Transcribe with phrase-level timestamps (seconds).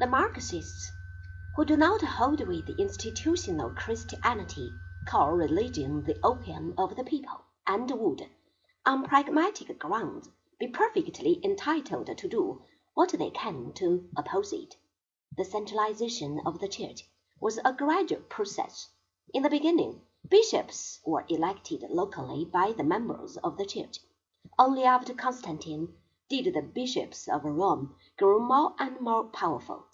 [0.00, 0.92] The Marxists,
[1.56, 7.90] who do not hold with institutional Christianity, call religion the opium of the people, and
[7.90, 8.30] would,
[8.86, 10.30] on pragmatic grounds,
[10.60, 12.62] be perfectly entitled to do
[12.94, 14.76] what they can to oppose it.
[15.36, 17.02] The centralization of the Church
[17.40, 18.90] was a gradual process.
[19.34, 23.98] In the beginning, bishops were elected locally by the members of the Church.
[24.56, 25.92] Only after Constantine
[26.28, 29.86] did the bishops of Rome grow more and more powerful.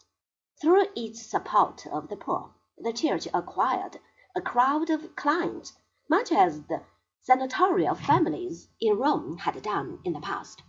[0.60, 4.00] Through its support of the poor, the Church acquired
[4.34, 5.74] a crowd of clients,
[6.10, 6.82] much as the
[7.20, 10.60] senatorial families in Rome had done in the past.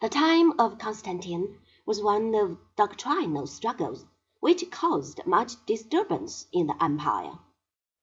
[0.00, 4.06] The time of Constantine was one of doctrinal struggles,
[4.38, 7.38] which caused much disturbance in the empire.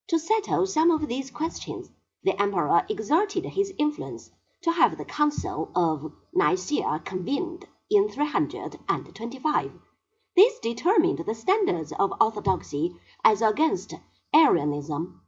[0.07, 1.89] To settle some of these questions,
[2.23, 4.29] the emperor exerted his influence
[4.61, 9.71] to have the Council of Nicaea convened in 325.
[10.35, 13.95] This determined the standards of orthodoxy as against
[14.33, 15.21] Arianism.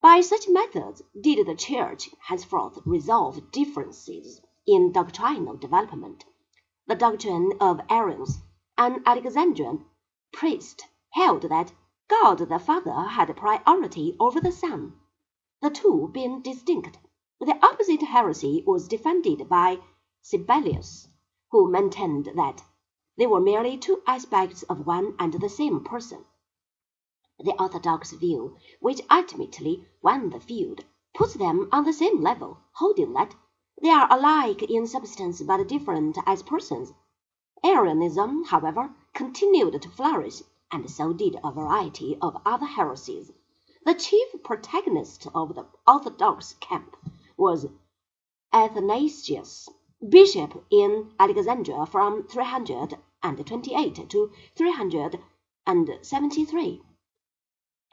[0.00, 6.24] By such methods did the Church henceforth resolve differences in doctrinal development.
[6.86, 8.38] The doctrine of Arius,
[8.78, 9.84] an Alexandrian
[10.32, 11.72] priest, held that
[12.08, 14.94] God the Father had priority over the Son,
[15.60, 16.98] the two being distinct.
[17.42, 19.78] The opposite heresy was defended by
[20.22, 21.08] Sabellius,
[21.50, 22.62] who maintained that
[23.16, 26.26] they were merely two aspects of one and the same person.
[27.38, 33.14] The orthodox view, which ultimately won the field, puts them on the same level, holding
[33.14, 33.34] that
[33.80, 36.92] they are alike in substance but different as persons.
[37.64, 43.32] Arianism, however, continued to flourish, and so did a variety of other heresies.
[43.86, 46.96] The chief protagonist of the orthodox camp
[47.40, 47.66] was
[48.52, 49.66] Athanasius,
[50.06, 56.82] bishop in Alexandria from 328 to 373.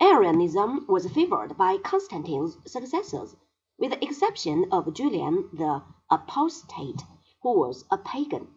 [0.01, 3.37] Arianism was favored by Constantine's successors,
[3.79, 7.03] with the exception of Julian the Apostate,
[7.41, 8.53] who was a pagan.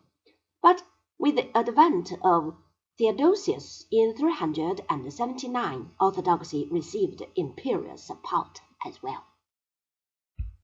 [0.60, 0.82] But
[1.20, 2.56] with the advent of
[2.98, 9.22] Theodosius in 379, orthodoxy received imperial support as well.